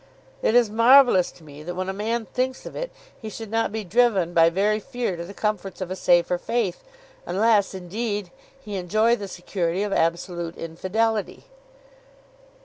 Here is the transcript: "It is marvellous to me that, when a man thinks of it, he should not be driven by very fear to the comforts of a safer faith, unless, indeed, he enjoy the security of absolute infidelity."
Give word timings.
"It 0.41 0.55
is 0.55 0.67
marvellous 0.67 1.29
to 1.33 1.43
me 1.43 1.61
that, 1.61 1.75
when 1.75 1.87
a 1.87 1.93
man 1.93 2.25
thinks 2.25 2.65
of 2.65 2.75
it, 2.75 2.91
he 3.21 3.29
should 3.29 3.51
not 3.51 3.71
be 3.71 3.83
driven 3.83 4.33
by 4.33 4.49
very 4.49 4.79
fear 4.79 5.15
to 5.15 5.23
the 5.23 5.33
comforts 5.35 5.79
of 5.79 5.91
a 5.91 5.95
safer 5.95 6.39
faith, 6.39 6.83
unless, 7.27 7.75
indeed, 7.75 8.31
he 8.59 8.77
enjoy 8.77 9.15
the 9.15 9.27
security 9.27 9.83
of 9.83 9.93
absolute 9.93 10.57
infidelity." 10.57 11.43